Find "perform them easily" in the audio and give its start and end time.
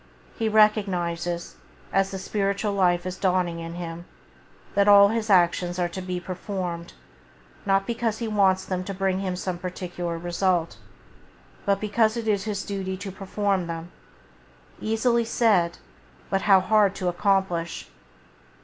13.11-15.23